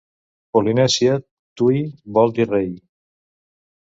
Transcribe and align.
Polinèsia 0.57 1.17
Tu'i 1.61 1.83
vol 2.19 2.35
dir 2.39 2.47
rei. 2.53 2.75